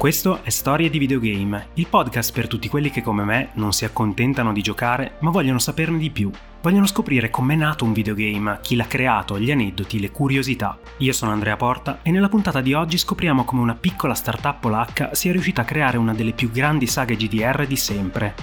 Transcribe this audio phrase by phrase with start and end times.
[0.00, 3.84] Questo è Storie di Videogame, il podcast per tutti quelli che come me non si
[3.84, 6.30] accontentano di giocare ma vogliono saperne di più.
[6.62, 10.78] Vogliono scoprire com'è nato un videogame, chi l'ha creato, gli aneddoti, le curiosità.
[11.00, 15.14] Io sono Andrea Porta e nella puntata di oggi scopriamo come una piccola startup polacca
[15.14, 18.34] sia riuscita a creare una delle più grandi saghe GDR di sempre.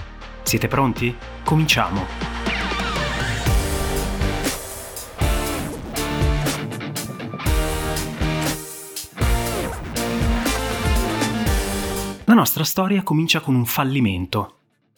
[0.42, 1.12] Siete pronti?
[1.42, 2.37] Cominciamo!
[12.28, 14.56] La nostra storia comincia con un fallimento.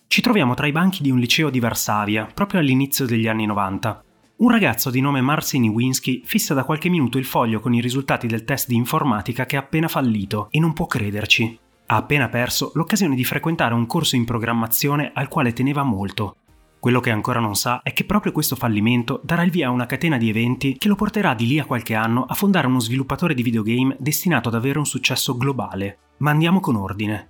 [0.08, 4.02] Ci troviamo tra i banchi di un liceo di Varsavia, proprio all'inizio degli anni 90.
[4.38, 8.26] Un ragazzo di nome Marcin Iwinski fissa da qualche minuto il foglio con i risultati
[8.26, 11.56] del test di informatica che ha appena fallito e non può crederci.
[11.86, 16.34] Ha appena perso l'occasione di frequentare un corso in programmazione al quale teneva molto.
[16.80, 19.84] Quello che ancora non sa è che proprio questo fallimento darà il via a una
[19.84, 23.34] catena di eventi che lo porterà di lì a qualche anno a fondare uno sviluppatore
[23.34, 25.98] di videogame destinato ad avere un successo globale.
[26.20, 27.28] Ma andiamo con ordine.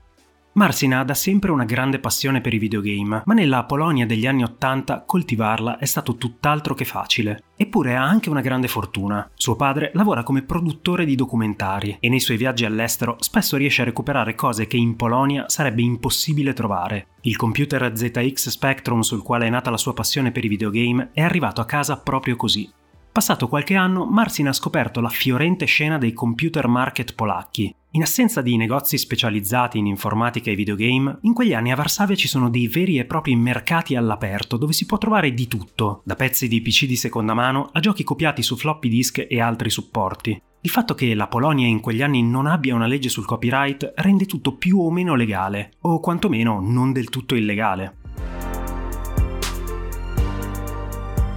[0.53, 4.45] Marcin ha da sempre una grande passione per i videogame, ma nella Polonia degli anni
[4.45, 7.43] Ottanta coltivarla è stato tutt'altro che facile.
[7.57, 9.29] Eppure ha anche una grande fortuna.
[9.35, 13.85] Suo padre lavora come produttore di documentari e nei suoi viaggi all'estero spesso riesce a
[13.85, 17.07] recuperare cose che in Polonia sarebbe impossibile trovare.
[17.23, 21.21] Il computer ZX Spectrum sul quale è nata la sua passione per i videogame è
[21.21, 22.71] arrivato a casa proprio così.
[23.13, 27.75] Passato qualche anno, Marcin ha scoperto la fiorente scena dei computer market polacchi.
[27.93, 32.29] In assenza di negozi specializzati in informatica e videogame, in quegli anni a Varsavia ci
[32.29, 36.47] sono dei veri e propri mercati all'aperto dove si può trovare di tutto, da pezzi
[36.47, 40.41] di PC di seconda mano a giochi copiati su floppy disk e altri supporti.
[40.61, 44.25] Il fatto che la Polonia in quegli anni non abbia una legge sul copyright rende
[44.25, 47.97] tutto più o meno legale, o quantomeno non del tutto illegale.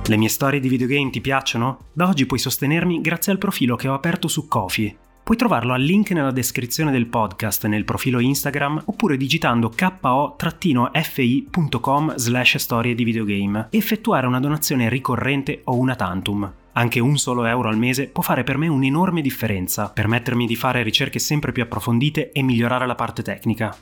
[0.05, 1.85] Le mie storie di videogame ti piacciono?
[1.93, 4.97] Da oggi puoi sostenermi grazie al profilo che ho aperto su Kofi.
[5.23, 10.95] Puoi trovarlo al link nella descrizione del podcast nel profilo Instagram oppure digitando ko-fi.com
[12.15, 16.53] slash storie di videogame e effettuare una donazione ricorrente o una tantum.
[16.73, 20.83] Anche un solo euro al mese può fare per me un'enorme differenza, permettermi di fare
[20.83, 23.73] ricerche sempre più approfondite e migliorare la parte tecnica.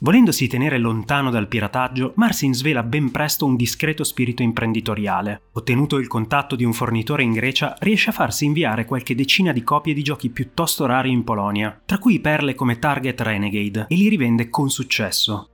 [0.00, 5.42] Volendosi tenere lontano dal pirataggio, Marcin svela ben presto un discreto spirito imprenditoriale.
[5.54, 9.64] Ottenuto il contatto di un fornitore in Grecia, riesce a farsi inviare qualche decina di
[9.64, 14.08] copie di giochi piuttosto rari in Polonia, tra cui perle come Target Renegade, e li
[14.08, 15.48] rivende con successo.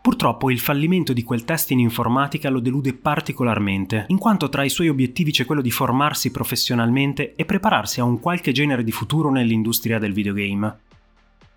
[0.00, 4.68] Purtroppo il fallimento di quel test in informatica lo delude particolarmente, in quanto tra i
[4.68, 9.28] suoi obiettivi c'è quello di formarsi professionalmente e prepararsi a un qualche genere di futuro
[9.30, 10.76] nell'industria del videogame.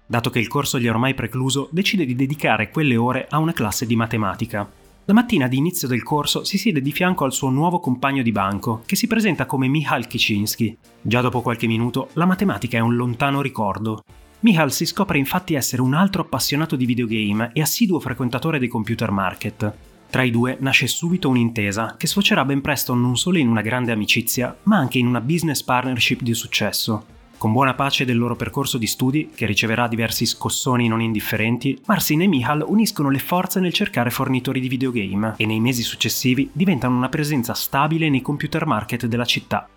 [0.07, 3.53] Dato che il corso gli è ormai precluso, decide di dedicare quelle ore a una
[3.53, 4.69] classe di matematica.
[5.05, 8.31] La mattina di inizio del corso si siede di fianco al suo nuovo compagno di
[8.31, 10.77] banco, che si presenta come Michal Kicinski.
[11.01, 14.03] Già dopo qualche minuto, la matematica è un lontano ricordo.
[14.41, 19.09] Michal si scopre infatti essere un altro appassionato di videogame e assiduo frequentatore dei computer
[19.09, 19.73] market.
[20.09, 23.91] Tra i due nasce subito un'intesa che sfocerà ben presto non solo in una grande
[23.91, 27.14] amicizia, ma anche in una business partnership di successo.
[27.37, 32.21] Con buona pace del loro percorso di studi, che riceverà diversi scossoni non indifferenti, Marcin
[32.21, 36.95] e Michal uniscono le forze nel cercare fornitori di videogame e nei mesi successivi diventano
[36.95, 39.67] una presenza stabile nei computer market della città.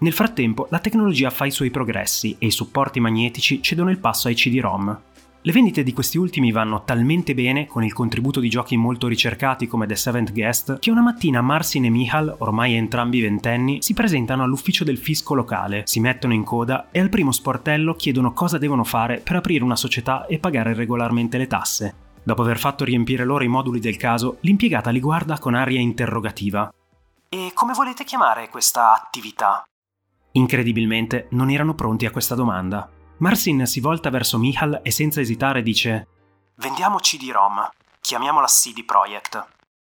[0.00, 4.28] Nel frattempo la tecnologia fa i suoi progressi e i supporti magnetici cedono il passo
[4.28, 5.00] ai CD-ROM,
[5.42, 9.68] le vendite di questi ultimi vanno talmente bene, con il contributo di giochi molto ricercati
[9.68, 14.42] come The Seventh Guest, che una mattina Marcin e Michal, ormai entrambi ventenni, si presentano
[14.42, 18.82] all'ufficio del fisco locale, si mettono in coda e al primo sportello chiedono cosa devono
[18.82, 21.94] fare per aprire una società e pagare regolarmente le tasse.
[22.20, 26.70] Dopo aver fatto riempire loro i moduli del caso, l'impiegata li guarda con aria interrogativa.
[27.28, 29.62] E come volete chiamare questa attività?
[30.32, 32.90] Incredibilmente non erano pronti a questa domanda.
[33.18, 36.06] Marcin si volta verso Michal e senza esitare dice
[36.56, 37.68] Vendiamo CD-ROM,
[38.00, 39.46] chiamiamola CD Projekt.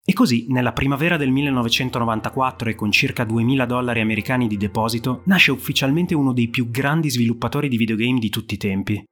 [0.05, 5.51] E così, nella primavera del 1994 e con circa 2000 dollari americani di deposito, nasce
[5.51, 9.03] ufficialmente uno dei più grandi sviluppatori di videogame di tutti i tempi.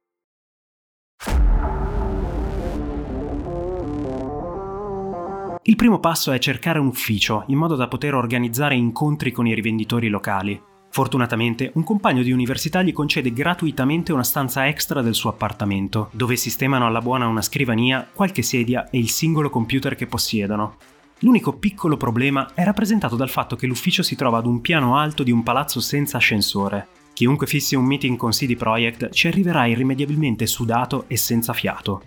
[5.62, 9.54] Il primo passo è cercare un ufficio, in modo da poter organizzare incontri con i
[9.54, 10.58] rivenditori locali.
[10.98, 16.34] Fortunatamente, un compagno di università gli concede gratuitamente una stanza extra del suo appartamento, dove
[16.34, 20.74] sistemano alla buona una scrivania, qualche sedia e il singolo computer che possiedono.
[21.20, 25.22] L'unico piccolo problema è rappresentato dal fatto che l'ufficio si trova ad un piano alto
[25.22, 26.88] di un palazzo senza ascensore.
[27.12, 32.02] Chiunque fissi un meeting con CD Projekt ci arriverà irrimediabilmente sudato e senza fiato.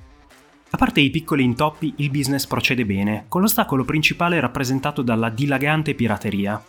[0.72, 5.96] A parte i piccoli intoppi, il business procede bene, con l'ostacolo principale rappresentato dalla dilagante
[5.96, 6.62] pirateria.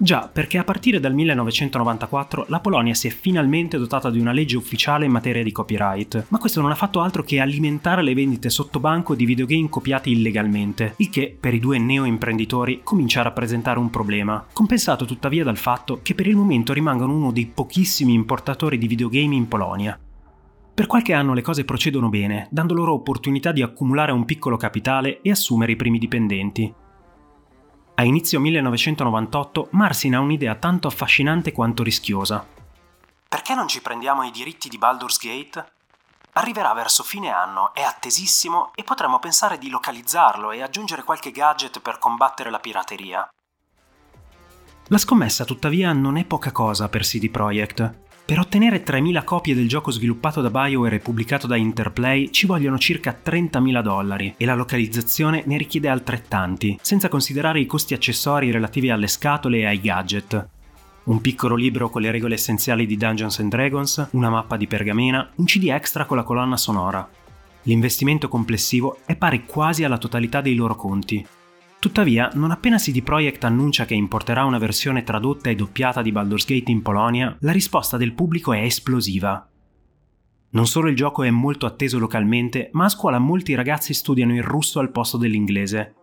[0.00, 4.56] Già, perché a partire dal 1994 la Polonia si è finalmente dotata di una legge
[4.56, 8.48] ufficiale in materia di copyright, ma questo non ha fatto altro che alimentare le vendite
[8.48, 13.80] sotto banco di videogame copiati illegalmente, il che per i due neo-imprenditori comincia a rappresentare
[13.80, 18.78] un problema, compensato tuttavia dal fatto che per il momento rimangono uno dei pochissimi importatori
[18.78, 19.98] di videogame in Polonia.
[20.74, 25.20] Per qualche anno le cose procedono bene, dando loro opportunità di accumulare un piccolo capitale
[25.22, 26.72] e assumere i primi dipendenti,
[27.98, 32.46] a inizio 1998 Marsin ha un'idea tanto affascinante quanto rischiosa.
[33.28, 35.72] Perché non ci prendiamo i diritti di Baldur's Gate?
[36.34, 41.80] Arriverà verso fine anno, è attesissimo e potremmo pensare di localizzarlo e aggiungere qualche gadget
[41.80, 43.28] per combattere la pirateria.
[44.86, 48.06] La scommessa tuttavia non è poca cosa per CD Projekt.
[48.28, 52.76] Per ottenere 3.000 copie del gioco sviluppato da BioWare e pubblicato da Interplay ci vogliono
[52.76, 58.90] circa 30.000 dollari e la localizzazione ne richiede altrettanti, senza considerare i costi accessori relativi
[58.90, 60.46] alle scatole e ai gadget.
[61.04, 65.46] Un piccolo libro con le regole essenziali di Dungeons Dragons, una mappa di pergamena, un
[65.46, 67.08] CD extra con la colonna sonora.
[67.62, 71.26] L'investimento complessivo è pari quasi alla totalità dei loro conti,
[71.80, 76.44] Tuttavia, non appena CD Projekt annuncia che importerà una versione tradotta e doppiata di Baldur's
[76.44, 79.48] Gate in Polonia, la risposta del pubblico è esplosiva.
[80.50, 84.42] Non solo il gioco è molto atteso localmente, ma a scuola molti ragazzi studiano il
[84.42, 85.94] russo al posto dell'inglese.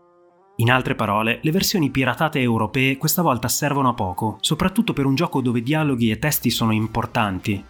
[0.57, 5.15] In altre parole, le versioni piratate europee questa volta servono a poco, soprattutto per un
[5.15, 7.61] gioco dove dialoghi e testi sono importanti.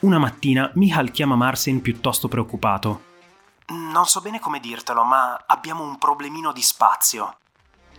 [0.00, 3.08] Una mattina Michal chiama Marcin piuttosto preoccupato.
[3.70, 7.36] Non so bene come dirtelo, ma abbiamo un problemino di spazio.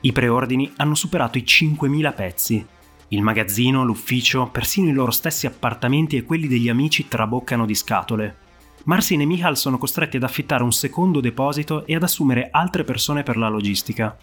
[0.01, 2.67] I preordini hanno superato i 5.000 pezzi.
[3.09, 8.37] Il magazzino, l'ufficio, persino i loro stessi appartamenti e quelli degli amici traboccano di scatole.
[8.83, 13.23] Marcin e Michal sono costretti ad affittare un secondo deposito e ad assumere altre persone
[13.23, 14.17] per la logistica.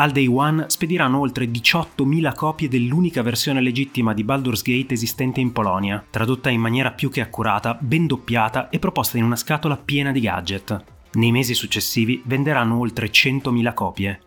[0.00, 5.52] Al day one spediranno oltre 18.000 copie dell'unica versione legittima di Baldur's Gate esistente in
[5.52, 10.10] Polonia, tradotta in maniera più che accurata, ben doppiata e proposta in una scatola piena
[10.10, 10.84] di gadget.
[11.12, 14.20] Nei mesi successivi venderanno oltre 100.000 copie.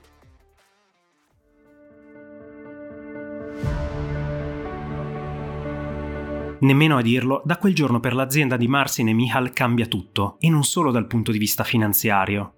[6.59, 10.49] Nemmeno a dirlo, da quel giorno per l'azienda di Marcin e Michal cambia tutto, e
[10.49, 12.53] non solo dal punto di vista finanziario.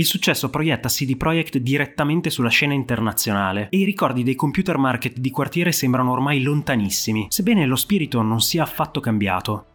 [0.00, 5.18] Il successo proietta CD Projekt direttamente sulla scena internazionale e i ricordi dei computer market
[5.18, 9.66] di quartiere sembrano ormai lontanissimi, sebbene lo spirito non sia affatto cambiato.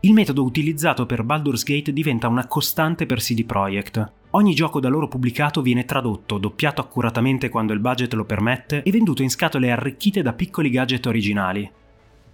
[0.00, 4.12] Il metodo utilizzato per Baldur's Gate diventa una costante per CD Projekt.
[4.30, 8.90] Ogni gioco da loro pubblicato viene tradotto, doppiato accuratamente quando il budget lo permette e
[8.90, 11.70] venduto in scatole arricchite da piccoli gadget originali.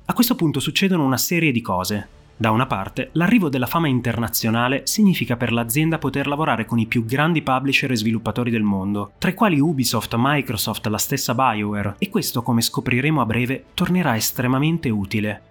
[0.06, 2.08] A questo punto succedono una serie di cose.
[2.40, 7.05] Da una parte, l'arrivo della fama internazionale significa per l'azienda poter lavorare con i più
[7.05, 12.08] grandi publisher e sviluppatori del mondo, tra i quali Ubisoft, Microsoft, la stessa BioWare, e
[12.08, 15.43] questo, come scopriremo a breve, tornerà estremamente utile.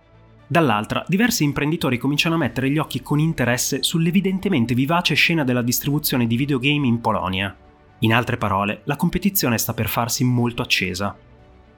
[0.48, 6.25] Dall'altra, diversi imprenditori cominciano a mettere gli occhi con interesse sull'evidentemente vivace scena della distribuzione
[6.25, 7.54] di videogame in Polonia.
[8.00, 11.13] In altre parole, la competizione sta per farsi molto accesa.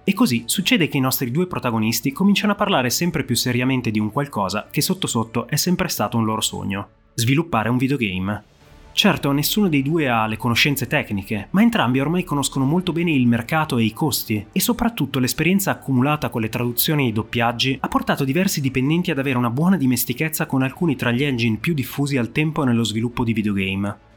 [0.09, 3.99] E così succede che i nostri due protagonisti cominciano a parlare sempre più seriamente di
[3.99, 8.43] un qualcosa che sotto sotto è sempre stato un loro sogno, sviluppare un videogame.
[8.91, 13.27] Certo, nessuno dei due ha le conoscenze tecniche, ma entrambi ormai conoscono molto bene il
[13.27, 17.87] mercato e i costi, e soprattutto l'esperienza accumulata con le traduzioni e i doppiaggi ha
[17.87, 22.17] portato diversi dipendenti ad avere una buona dimestichezza con alcuni tra gli engine più diffusi
[22.17, 24.07] al tempo nello sviluppo di videogame.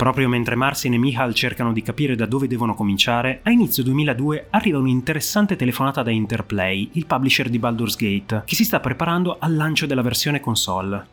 [0.00, 4.46] Proprio mentre Marcin e Michal cercano di capire da dove devono cominciare, a inizio 2002
[4.48, 9.54] arriva un'interessante telefonata da Interplay, il publisher di Baldur's Gate, che si sta preparando al
[9.54, 11.06] lancio della versione console.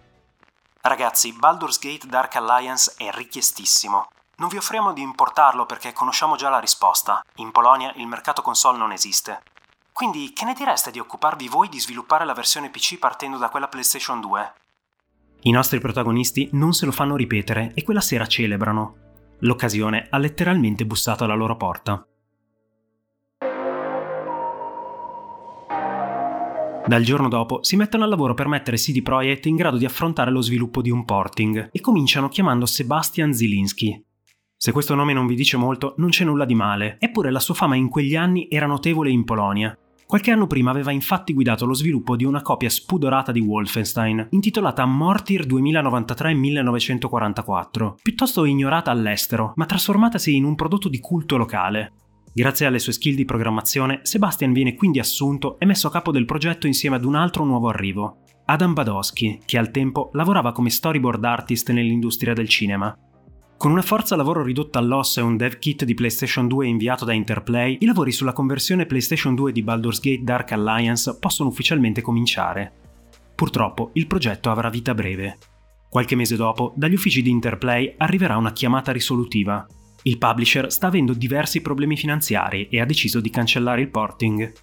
[0.80, 4.08] Ragazzi, Baldur's Gate Dark Alliance è richiestissimo.
[4.38, 7.22] Non vi offriamo di importarlo perché conosciamo già la risposta.
[7.40, 9.42] In Polonia il mercato console non esiste.
[9.92, 13.68] Quindi che ne direste di occuparvi voi di sviluppare la versione PC partendo da quella
[13.68, 14.54] PlayStation 2?
[15.42, 18.96] I nostri protagonisti non se lo fanno ripetere e quella sera celebrano.
[19.42, 22.06] L'occasione ha letteralmente bussato alla loro porta.
[26.88, 30.32] Dal giorno dopo si mettono al lavoro per mettere CD Projekt in grado di affrontare
[30.32, 34.06] lo sviluppo di un porting e cominciano chiamando Sebastian Zilinski.
[34.56, 37.54] Se questo nome non vi dice molto, non c'è nulla di male, eppure la sua
[37.54, 39.78] fama in quegli anni era notevole in Polonia.
[40.08, 44.86] Qualche anno prima aveva infatti guidato lo sviluppo di una copia spudorata di Wolfenstein, intitolata
[44.86, 51.92] Mortir 2093-1944, piuttosto ignorata all'estero, ma trasformatasi in un prodotto di culto locale.
[52.34, 56.24] Grazie alle sue skill di programmazione, Sebastian viene quindi assunto e messo a capo del
[56.24, 61.26] progetto insieme ad un altro nuovo arrivo, Adam Badowski, che al tempo lavorava come storyboard
[61.26, 62.98] artist nell'industria del cinema.
[63.58, 67.14] Con una forza lavoro ridotta all'osso e un dev kit di PlayStation 2 inviato da
[67.14, 72.72] Interplay, i lavori sulla conversione PlayStation 2 di Baldur's Gate Dark Alliance possono ufficialmente cominciare.
[73.34, 75.38] Purtroppo il progetto avrà vita breve.
[75.90, 79.66] Qualche mese dopo, dagli uffici di Interplay arriverà una chiamata risolutiva.
[80.04, 84.54] Il publisher sta avendo diversi problemi finanziari e ha deciso di cancellare il porting.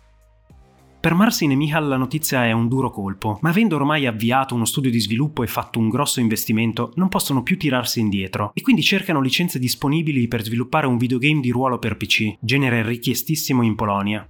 [1.04, 4.64] Per Marcin e Michal la notizia è un duro colpo, ma avendo ormai avviato uno
[4.64, 8.80] studio di sviluppo e fatto un grosso investimento, non possono più tirarsi indietro e quindi
[8.80, 14.26] cercano licenze disponibili per sviluppare un videogame di ruolo per PC, genere richiestissimo in Polonia.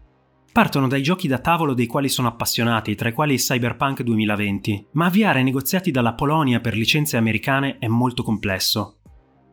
[0.51, 5.07] Partono dai giochi da tavolo dei quali sono appassionati, tra i quali Cyberpunk 2020, ma
[5.07, 8.97] avviare negoziati dalla Polonia per licenze americane è molto complesso.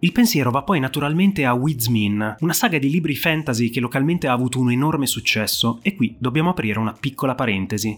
[0.03, 4.31] Il pensiero va poi naturalmente a Wizmin, una saga di libri fantasy che localmente ha
[4.31, 7.95] avuto un enorme successo, e qui dobbiamo aprire una piccola parentesi.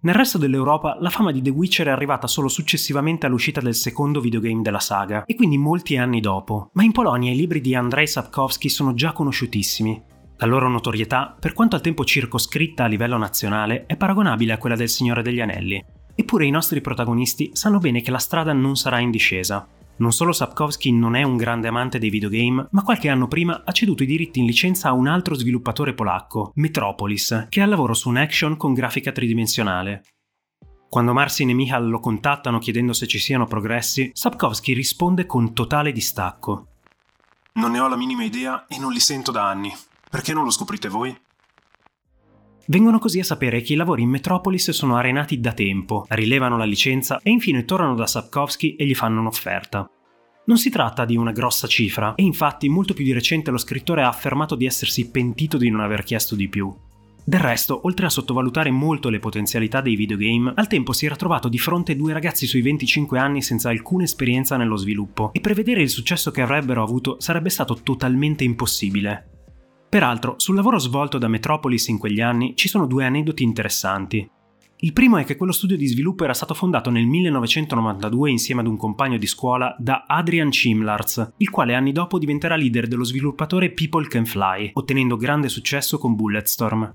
[0.00, 4.20] Nel resto dell'Europa la fama di The Witcher è arrivata solo successivamente all'uscita del secondo
[4.20, 8.08] videogame della saga, e quindi molti anni dopo, ma in Polonia i libri di Andrzej
[8.08, 10.02] Sapkowski sono già conosciutissimi.
[10.38, 14.76] La loro notorietà, per quanto al tempo circoscritta a livello nazionale, è paragonabile a quella
[14.76, 15.84] del Signore degli Anelli.
[16.14, 19.68] Eppure i nostri protagonisti sanno bene che la strada non sarà in discesa.
[19.96, 23.70] Non solo Sapkowski non è un grande amante dei videogame, ma qualche anno prima ha
[23.70, 28.08] ceduto i diritti in licenza a un altro sviluppatore polacco, Metropolis, che ha lavoro su
[28.08, 30.02] un action con grafica tridimensionale.
[30.88, 35.92] Quando Marcin e Michal lo contattano chiedendo se ci siano progressi, Sapkowski risponde con totale
[35.92, 36.68] distacco.
[37.54, 39.72] Non ne ho la minima idea e non li sento da anni.
[40.10, 41.16] Perché non lo scoprite voi?
[42.66, 46.64] Vengono così a sapere che i lavori in Metropolis sono arenati da tempo, rilevano la
[46.64, 49.86] licenza e infine tornano da Sapkowski e gli fanno un'offerta.
[50.46, 54.02] Non si tratta di una grossa cifra e infatti molto più di recente lo scrittore
[54.02, 56.74] ha affermato di essersi pentito di non aver chiesto di più.
[57.26, 61.48] Del resto, oltre a sottovalutare molto le potenzialità dei videogame, al tempo si era trovato
[61.48, 65.88] di fronte due ragazzi sui 25 anni senza alcuna esperienza nello sviluppo e prevedere il
[65.88, 69.33] successo che avrebbero avuto sarebbe stato totalmente impossibile.
[69.94, 74.28] Peraltro, sul lavoro svolto da Metropolis in quegli anni ci sono due aneddoti interessanti.
[74.78, 78.66] Il primo è che quello studio di sviluppo era stato fondato nel 1992 insieme ad
[78.66, 83.70] un compagno di scuola da Adrian Chimlarz, il quale anni dopo diventerà leader dello sviluppatore
[83.70, 86.92] People Can Fly, ottenendo grande successo con Bulletstorm.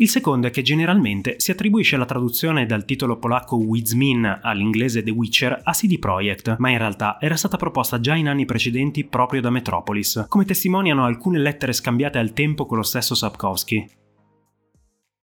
[0.00, 5.10] Il secondo è che generalmente si attribuisce la traduzione dal titolo polacco Wizmin all'inglese The
[5.10, 9.40] Witcher a CD Projekt, ma in realtà era stata proposta già in anni precedenti proprio
[9.40, 13.90] da Metropolis, come testimoniano alcune lettere scambiate al tempo con lo stesso Sapkowski.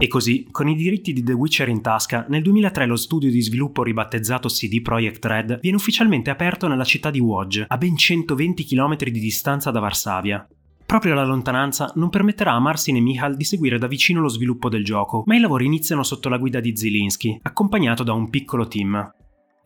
[0.00, 3.42] E così, con i diritti di The Witcher in tasca, nel 2003 lo studio di
[3.42, 8.64] sviluppo ribattezzato CD Projekt Red viene ufficialmente aperto nella città di Łódź, a ben 120
[8.64, 10.46] km di distanza da Varsavia.
[10.86, 14.68] Proprio la lontananza non permetterà a Marcin e Michal di seguire da vicino lo sviluppo
[14.68, 18.68] del gioco, ma i lavori iniziano sotto la guida di Zilinski, accompagnato da un piccolo
[18.68, 19.10] team.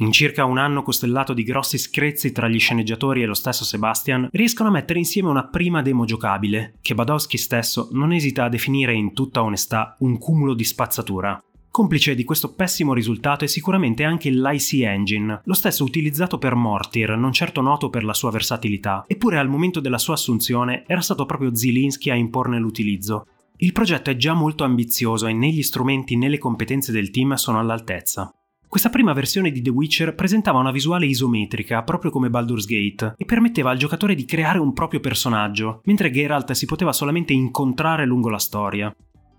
[0.03, 4.29] In circa un anno costellato di grossi screzi tra gli sceneggiatori e lo stesso Sebastian,
[4.33, 8.95] riescono a mettere insieme una prima demo giocabile, che Badowski stesso non esita a definire
[8.95, 11.41] in tutta onestà un cumulo di spazzatura.
[11.71, 17.17] Complice di questo pessimo risultato è sicuramente anche l'IC Engine, lo stesso utilizzato per Mortir,
[17.17, 21.27] non certo noto per la sua versatilità, eppure al momento della sua assunzione era stato
[21.27, 23.29] proprio Zilinski a imporne l'utilizzo.
[23.59, 27.35] Il progetto è già molto ambizioso e né gli strumenti né le competenze del team
[27.35, 28.35] sono all'altezza.
[28.73, 33.27] Questa prima versione di The Witcher presentava una visuale isometrica, proprio come Baldur's Gate, e
[33.27, 38.31] permetteva al giocatore di creare un proprio personaggio, mentre Geralt si poteva solamente incontrare lungo
[38.31, 38.91] la storia.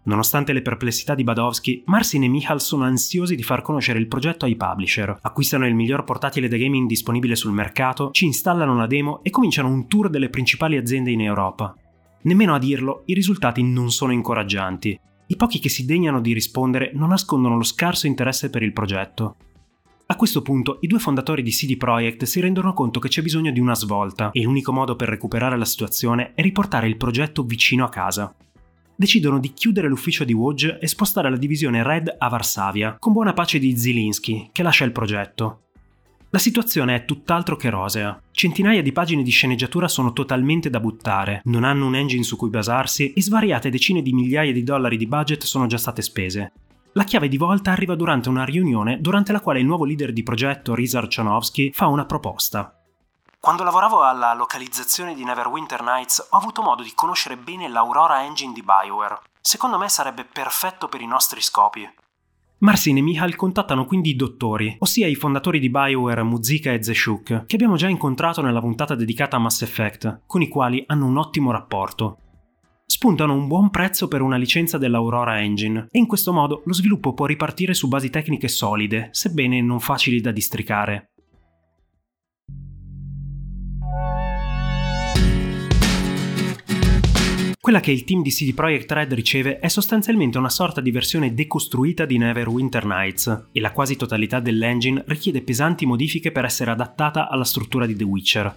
[0.04, 4.46] Nonostante le perplessità di Badowski, Marcin e Michal sono ansiosi di far conoscere il progetto
[4.46, 9.24] ai publisher, acquistano il miglior portatile da gaming disponibile sul mercato, ci installano la demo
[9.24, 11.76] e cominciano un tour delle principali aziende in Europa.
[12.22, 15.00] Nemmeno a dirlo, i risultati non sono incoraggianti.
[15.28, 19.36] I pochi che si degnano di rispondere non nascondono lo scarso interesse per il progetto.
[20.06, 23.52] A questo punto i due fondatori di CD Projekt si rendono conto che c'è bisogno
[23.52, 27.86] di una svolta e l'unico modo per recuperare la situazione è riportare il progetto vicino
[27.86, 28.36] a casa.
[28.96, 33.34] Decidono di chiudere l'ufficio di Wodge e spostare la divisione Red a Varsavia, con buona
[33.34, 35.62] pace di Zilinski, che lascia il progetto.
[36.34, 38.20] La situazione è tutt'altro che rosea.
[38.32, 42.50] Centinaia di pagine di sceneggiatura sono totalmente da buttare, non hanno un engine su cui
[42.50, 46.54] basarsi e svariate decine di migliaia di dollari di budget sono già state spese.
[46.94, 50.24] La chiave di volta arriva durante una riunione durante la quale il nuovo leader di
[50.24, 52.80] progetto, Riza Archanovsky, fa una proposta.
[53.40, 58.54] Quando lavoravo alla localizzazione di Neverwinter Nights ho avuto modo di conoscere bene l'Aurora Engine
[58.54, 59.20] di Bioware.
[59.40, 61.88] Secondo me sarebbe perfetto per i nostri scopi.
[62.64, 67.46] Marsin e Michal contattano quindi i dottori, ossia i fondatori di BioWare Muzika e Zeshuk,
[67.46, 71.18] che abbiamo già incontrato nella puntata dedicata a Mass Effect, con i quali hanno un
[71.18, 72.20] ottimo rapporto.
[72.86, 77.14] Spuntano un buon prezzo per una licenza dell'Aurora Engine e in questo modo lo sviluppo
[77.14, 81.12] può ripartire su basi tecniche solide, sebbene non facili da districare.
[87.64, 91.34] Quella che il team di CD Projekt Red riceve è sostanzialmente una sorta di versione
[91.34, 97.30] decostruita di Neverwinter Nights, e la quasi totalità dell'engine richiede pesanti modifiche per essere adattata
[97.30, 98.56] alla struttura di The Witcher.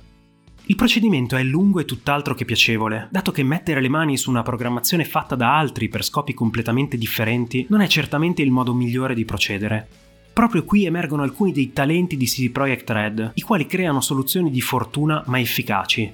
[0.64, 4.42] Il procedimento è lungo e tutt'altro che piacevole, dato che mettere le mani su una
[4.42, 9.25] programmazione fatta da altri per scopi completamente differenti non è certamente il modo migliore di
[9.25, 9.86] procedere.
[10.32, 14.60] Proprio qui emergono alcuni dei talenti di CD Projekt Red, i quali creano soluzioni di
[14.60, 16.12] fortuna ma efficaci,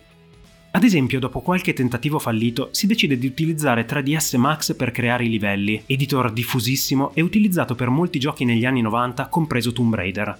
[0.75, 5.29] ad esempio, dopo qualche tentativo fallito, si decide di utilizzare 3ds Max per creare i
[5.29, 10.39] livelli, editor diffusissimo e utilizzato per molti giochi negli anni 90, compreso Tomb Raider.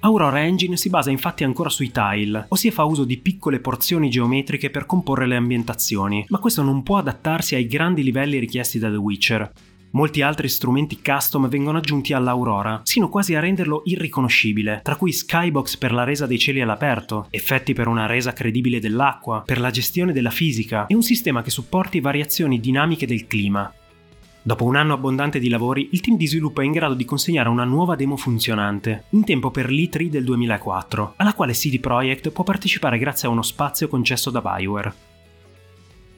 [0.00, 4.70] Aurora Engine si basa infatti ancora sui tile, ossia fa uso di piccole porzioni geometriche
[4.70, 8.96] per comporre le ambientazioni, ma questo non può adattarsi ai grandi livelli richiesti da The
[8.96, 9.52] Witcher.
[9.94, 15.76] Molti altri strumenti custom vengono aggiunti all'Aurora, sino quasi a renderlo irriconoscibile, tra cui skybox
[15.76, 20.12] per la resa dei cieli all'aperto, effetti per una resa credibile dell'acqua, per la gestione
[20.12, 23.72] della fisica e un sistema che supporti variazioni dinamiche del clima.
[24.42, 27.48] Dopo un anno abbondante di lavori, il team di sviluppo è in grado di consegnare
[27.48, 32.42] una nuova demo funzionante, in tempo per l'E3 del 2004, alla quale CD Projekt può
[32.42, 35.13] partecipare grazie a uno spazio concesso da Bioware.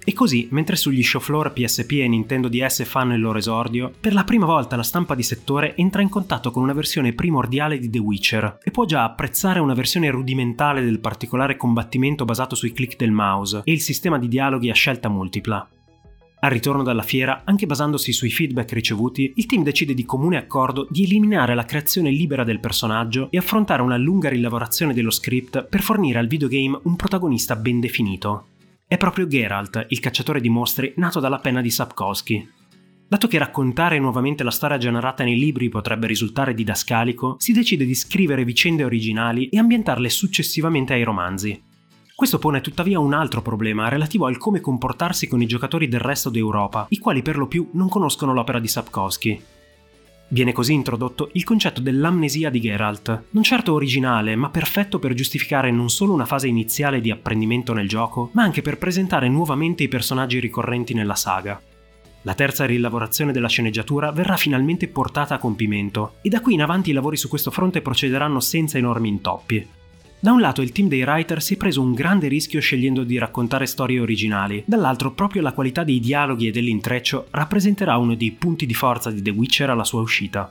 [0.09, 4.13] E così, mentre sugli show floor PSP e Nintendo DS fanno il loro esordio, per
[4.13, 7.91] la prima volta la stampa di settore entra in contatto con una versione primordiale di
[7.91, 12.95] The Witcher e può già apprezzare una versione rudimentale del particolare combattimento basato sui click
[12.97, 15.69] del mouse e il sistema di dialoghi a scelta multipla.
[16.39, 20.87] Al ritorno dalla fiera, anche basandosi sui feedback ricevuti, il team decide di comune accordo
[20.89, 25.83] di eliminare la creazione libera del personaggio e affrontare una lunga rilavorazione dello script per
[25.83, 28.51] fornire al videogame un protagonista ben definito.
[28.89, 32.49] È proprio Geralt, il cacciatore di mostri nato dalla penna di Sapkowski.
[33.09, 37.97] Dato che raccontare nuovamente la storia generata nei libri potrebbe risultare didascalico, si decide di
[37.97, 41.61] scrivere vicende originali e ambientarle successivamente ai romanzi.
[42.15, 46.31] Questo pone tuttavia un altro problema relativo al come comportarsi con i giocatori del resto
[46.31, 49.43] d'Europa, i quali per lo più non conoscono l'opera di Sapkowski.
[50.29, 55.71] Viene così introdotto il concetto dell'amnesia di Geralt, non certo originale, ma perfetto per giustificare
[55.71, 59.89] non solo una fase iniziale di apprendimento nel gioco, ma anche per presentare nuovamente i
[59.89, 61.61] personaggi ricorrenti nella saga.
[62.23, 66.91] La terza rilavorazione della sceneggiatura verrà finalmente portata a compimento, e da qui in avanti
[66.91, 69.69] i lavori su questo fronte procederanno senza enormi intoppi.
[70.19, 73.19] Da un lato il team dei writer si è preso un grande rischio scegliendo di
[73.19, 78.65] raccontare storie originali, dall'altro proprio la qualità dei dialoghi e dell'intreccio rappresenterà uno dei punti
[78.65, 80.51] di forza di The Witcher alla sua uscita.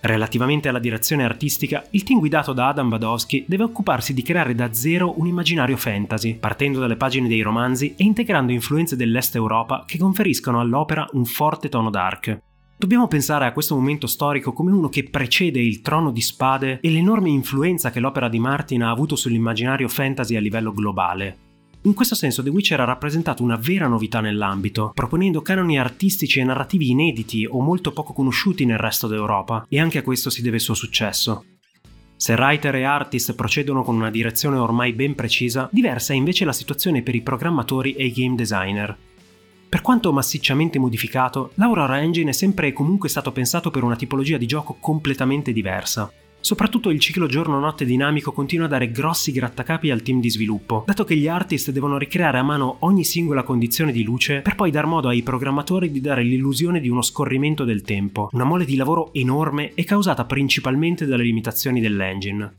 [0.00, 4.72] Relativamente alla direzione artistica, il team guidato da Adam Badowski deve occuparsi di creare da
[4.72, 9.98] zero un immaginario fantasy, partendo dalle pagine dei romanzi e integrando influenze dell'Est Europa che
[9.98, 12.40] conferiscono all'opera un forte tono dark,
[12.82, 16.90] Dobbiamo pensare a questo momento storico come uno che precede il trono di spade e
[16.90, 21.36] l'enorme influenza che l'opera di Martin ha avuto sull'immaginario fantasy a livello globale.
[21.82, 26.44] In questo senso The Witcher ha rappresentato una vera novità nell'ambito, proponendo canoni artistici e
[26.44, 30.56] narrativi inediti o molto poco conosciuti nel resto d'Europa, e anche a questo si deve
[30.56, 31.44] il suo successo.
[32.16, 36.52] Se writer e artist procedono con una direzione ormai ben precisa, diversa è invece la
[36.52, 38.96] situazione per i programmatori e i game designer.
[39.72, 44.36] Per quanto massicciamente modificato, l'Aurora Engine è sempre e comunque stato pensato per una tipologia
[44.36, 46.12] di gioco completamente diversa.
[46.40, 51.04] Soprattutto il ciclo giorno-notte dinamico continua a dare grossi grattacapi al team di sviluppo, dato
[51.04, 54.84] che gli artist devono ricreare a mano ogni singola condizione di luce per poi dar
[54.84, 59.10] modo ai programmatori di dare l'illusione di uno scorrimento del tempo, una mole di lavoro
[59.14, 62.56] enorme e causata principalmente dalle limitazioni dell'engine.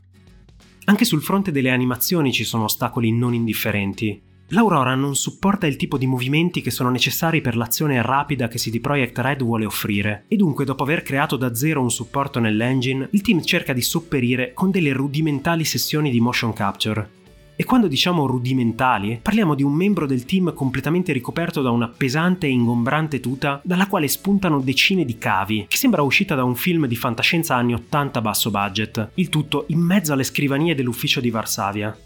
[0.86, 4.20] Anche sul fronte delle animazioni ci sono ostacoli non indifferenti.
[4.48, 8.78] L'Aurora non supporta il tipo di movimenti che sono necessari per l'azione rapida che CD
[8.78, 13.22] Projekt Red vuole offrire, e dunque dopo aver creato da zero un supporto nell'engine, il
[13.22, 17.22] team cerca di sopperire con delle rudimentali sessioni di motion capture.
[17.56, 22.46] E quando diciamo rudimentali, parliamo di un membro del team completamente ricoperto da una pesante
[22.46, 26.86] e ingombrante tuta dalla quale spuntano decine di cavi, che sembra uscita da un film
[26.86, 31.96] di fantascienza anni 80 basso budget, il tutto in mezzo alle scrivanie dell'ufficio di Varsavia.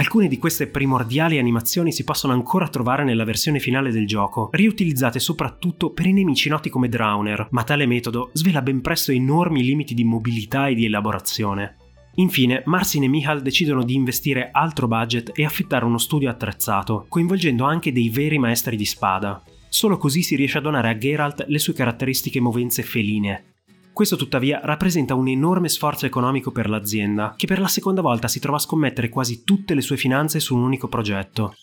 [0.00, 5.18] Alcune di queste primordiali animazioni si possono ancora trovare nella versione finale del gioco, riutilizzate
[5.18, 9.94] soprattutto per i nemici noti come Drowner, ma tale metodo svela ben presto enormi limiti
[9.94, 11.74] di mobilità e di elaborazione.
[12.14, 17.64] Infine, Marcin e Michal decidono di investire altro budget e affittare uno studio attrezzato, coinvolgendo
[17.64, 19.42] anche dei veri maestri di spada.
[19.68, 23.57] Solo così si riesce a donare a Geralt le sue caratteristiche movenze feline,
[23.98, 28.38] questo tuttavia rappresenta un enorme sforzo economico per l'azienda, che per la seconda volta si
[28.38, 31.56] trova a scommettere quasi tutte le sue finanze su un unico progetto.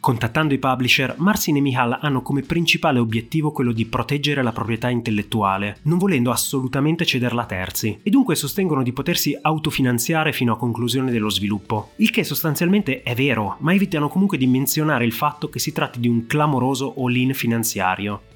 [0.00, 4.88] Contattando i publisher, Marcin e Michal hanno come principale obiettivo quello di proteggere la proprietà
[4.88, 10.56] intellettuale, non volendo assolutamente cederla a terzi, e dunque sostengono di potersi autofinanziare fino a
[10.56, 11.90] conclusione dello sviluppo.
[11.96, 16.00] Il che sostanzialmente è vero, ma evitano comunque di menzionare il fatto che si tratti
[16.00, 18.29] di un clamoroso all-in finanziario.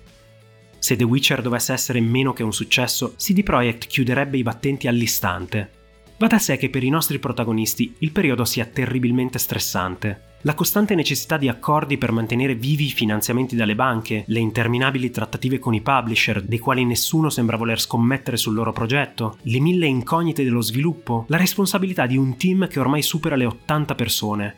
[0.84, 5.70] Se The Witcher dovesse essere meno che un successo, CD Projekt chiuderebbe i battenti all'istante.
[6.18, 10.32] Va da sé che per i nostri protagonisti il periodo sia terribilmente stressante.
[10.42, 15.58] La costante necessità di accordi per mantenere vivi i finanziamenti dalle banche, le interminabili trattative
[15.58, 20.44] con i publisher, dei quali nessuno sembra voler scommettere sul loro progetto, le mille incognite
[20.44, 24.56] dello sviluppo, la responsabilità di un team che ormai supera le 80 persone,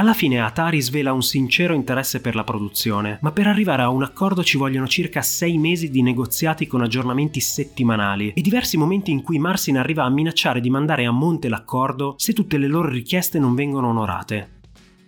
[0.00, 4.04] alla fine Atari svela un sincero interesse per la produzione, ma per arrivare a un
[4.04, 9.22] accordo ci vogliono circa sei mesi di negoziati con aggiornamenti settimanali e diversi momenti in
[9.22, 13.40] cui Marsin arriva a minacciare di mandare a monte l'accordo se tutte le loro richieste
[13.40, 14.60] non vengono onorate.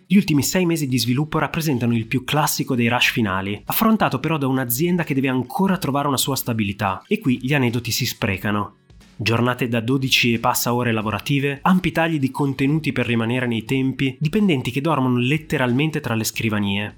[0.08, 4.38] Gli ultimi sei mesi di sviluppo rappresentano il più classico dei rush finali, affrontato però
[4.38, 8.78] da un'azienda che deve ancora trovare una sua stabilità, e qui gli aneddoti si sprecano
[9.22, 14.16] giornate da 12 e passa ore lavorative, ampi tagli di contenuti per rimanere nei tempi,
[14.18, 16.96] dipendenti che dormono letteralmente tra le scrivanie.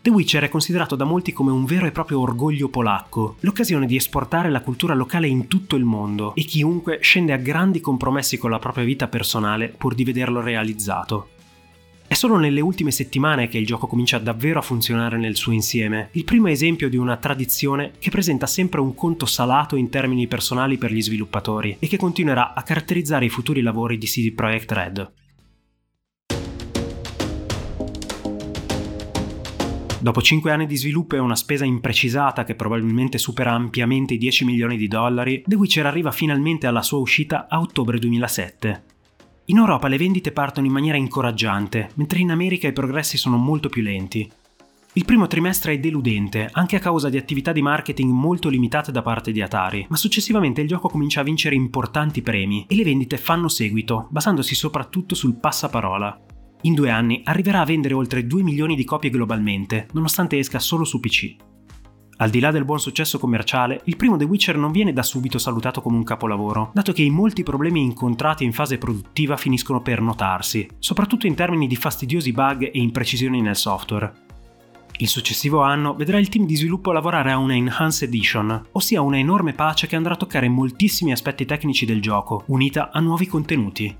[0.00, 3.96] The Witcher è considerato da molti come un vero e proprio orgoglio polacco, l'occasione di
[3.96, 8.50] esportare la cultura locale in tutto il mondo e chiunque scende a grandi compromessi con
[8.50, 11.30] la propria vita personale pur di vederlo realizzato.
[12.08, 16.08] È solo nelle ultime settimane che il gioco comincia davvero a funzionare nel suo insieme,
[16.12, 20.78] il primo esempio di una tradizione che presenta sempre un conto salato in termini personali
[20.78, 25.12] per gli sviluppatori e che continuerà a caratterizzare i futuri lavori di CD Projekt Red.
[30.00, 34.46] Dopo 5 anni di sviluppo e una spesa imprecisata che probabilmente supera ampiamente i 10
[34.46, 38.96] milioni di dollari, The Witcher arriva finalmente alla sua uscita a ottobre 2007.
[39.50, 43.70] In Europa le vendite partono in maniera incoraggiante, mentre in America i progressi sono molto
[43.70, 44.30] più lenti.
[44.92, 49.00] Il primo trimestre è deludente, anche a causa di attività di marketing molto limitate da
[49.00, 53.16] parte di Atari, ma successivamente il gioco comincia a vincere importanti premi e le vendite
[53.16, 56.26] fanno seguito, basandosi soprattutto sul passaparola.
[56.62, 60.84] In due anni arriverà a vendere oltre 2 milioni di copie globalmente, nonostante esca solo
[60.84, 61.36] su PC.
[62.20, 65.38] Al di là del buon successo commerciale, il primo The Witcher non viene da subito
[65.38, 70.00] salutato come un capolavoro, dato che i molti problemi incontrati in fase produttiva finiscono per
[70.00, 74.12] notarsi, soprattutto in termini di fastidiosi bug e imprecisioni nel software.
[74.96, 79.18] Il successivo anno vedrà il team di sviluppo lavorare a una Enhanced Edition, ossia una
[79.18, 83.96] enorme pace che andrà a toccare moltissimi aspetti tecnici del gioco, unita a nuovi contenuti.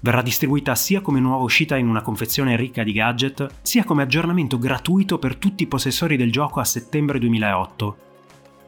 [0.00, 4.58] Verrà distribuita sia come nuova uscita in una confezione ricca di gadget, sia come aggiornamento
[4.58, 7.96] gratuito per tutti i possessori del gioco a settembre 2008.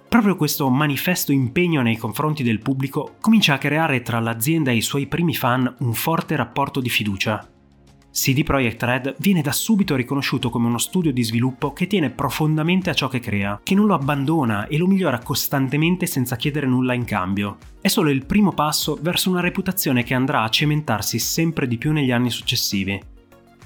[0.08, 4.82] Proprio questo manifesto impegno nei confronti del pubblico comincia a creare tra l'azienda e i
[4.82, 7.48] suoi primi fan un forte rapporto di fiducia.
[8.12, 12.90] CD Projekt Red viene da subito riconosciuto come uno studio di sviluppo che tiene profondamente
[12.90, 16.92] a ciò che crea, che non lo abbandona e lo migliora costantemente senza chiedere nulla
[16.92, 17.58] in cambio.
[17.80, 21.92] È solo il primo passo verso una reputazione che andrà a cementarsi sempre di più
[21.92, 23.00] negli anni successivi.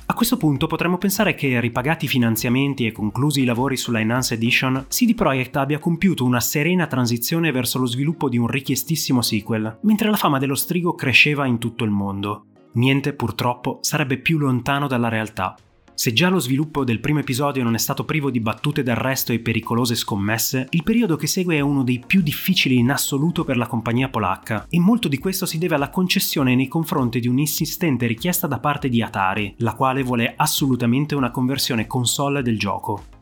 [0.07, 4.37] A questo punto potremmo pensare che, ripagati i finanziamenti e conclusi i lavori sulla Enhanced
[4.37, 9.79] Edition, CD Projekt abbia compiuto una serena transizione verso lo sviluppo di un richiestissimo sequel,
[9.85, 12.49] mentre la fama dello strigo cresceva in tutto il mondo.
[12.75, 15.55] Niente purtroppo sarebbe più lontano dalla realtà.
[15.97, 19.39] Se già lo sviluppo del primo episodio non è stato privo di battute d'arresto e
[19.39, 23.69] pericolose scommesse, il periodo che segue è uno dei più difficili in assoluto per la
[23.69, 28.49] compagnia polacca, e molto di questo si deve alla concessione nei confronti di un'insistente richiesta
[28.49, 33.14] da parte di Atari, la quale vuole assolutamente una conversione console del gioco.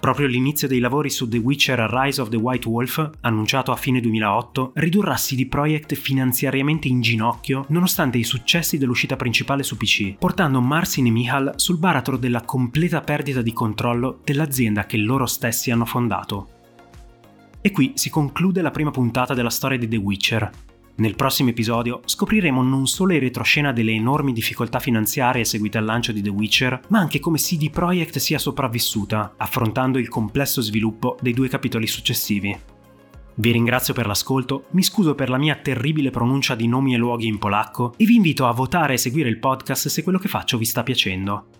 [0.00, 4.00] Proprio l'inizio dei lavori su The Witcher Rise of the White Wolf, annunciato a fine
[4.00, 10.62] 2008, ridurrà CD Projekt finanziariamente in ginocchio nonostante i successi dell'uscita principale su PC, portando
[10.62, 15.84] Marcin e Michal sul baratro della completa perdita di controllo dell'azienda che loro stessi hanno
[15.84, 16.48] fondato.
[17.60, 20.50] E qui si conclude la prima puntata della storia di The Witcher.
[20.96, 26.12] Nel prossimo episodio scopriremo non solo in retroscena delle enormi difficoltà finanziarie seguite al lancio
[26.12, 31.32] di The Witcher, ma anche come CD Projekt sia sopravvissuta, affrontando il complesso sviluppo dei
[31.32, 32.58] due capitoli successivi.
[33.34, 37.26] Vi ringrazio per l'ascolto, mi scuso per la mia terribile pronuncia di nomi e luoghi
[37.26, 40.58] in polacco e vi invito a votare e seguire il podcast se quello che faccio
[40.58, 41.59] vi sta piacendo.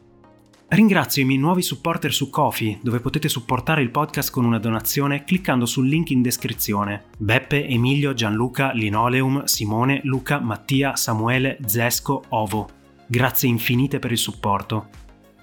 [0.72, 5.24] Ringrazio i miei nuovi supporter su Kofi, dove potete supportare il podcast con una donazione
[5.24, 7.06] cliccando sul link in descrizione.
[7.18, 12.68] Beppe, Emilio, Gianluca, Linoleum, Simone, Luca, Mattia, Samuele, Zesco, Ovo.
[13.04, 14.90] Grazie infinite per il supporto.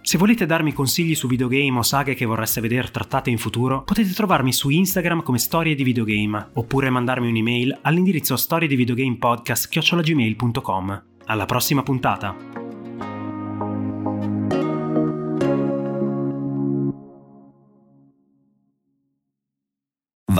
[0.01, 4.13] Se volete darmi consigli su videogame o saghe che vorreste vedere trattate in futuro, potete
[4.13, 11.03] trovarmi su Instagram come Storie di Videogame, oppure mandarmi un'email all'indirizzo storiedivideogamepodcast.gmail.com.
[11.25, 12.56] Alla prossima puntata!